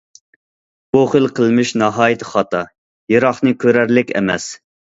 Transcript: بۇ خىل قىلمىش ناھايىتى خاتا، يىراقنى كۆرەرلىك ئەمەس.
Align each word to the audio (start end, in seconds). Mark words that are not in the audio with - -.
بۇ 0.97 1.01
خىل 1.11 1.29
قىلمىش 1.41 1.75
ناھايىتى 1.83 2.29
خاتا، 2.31 2.63
يىراقنى 3.17 3.57
كۆرەرلىك 3.67 4.19
ئەمەس. 4.19 4.53